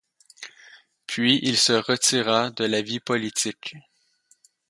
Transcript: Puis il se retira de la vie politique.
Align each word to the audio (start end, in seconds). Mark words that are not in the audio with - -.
Puis 1.05 1.37
il 1.43 1.55
se 1.57 1.73
retira 1.73 2.49
de 2.49 2.65
la 2.65 2.81
vie 2.81 2.99
politique. 2.99 3.75